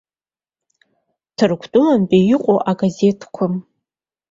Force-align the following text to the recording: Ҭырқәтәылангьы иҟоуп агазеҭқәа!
Ҭырқәтәылангьы 1.37 2.19
иҟоуп 2.33 2.61
агазеҭқәа! 2.71 3.45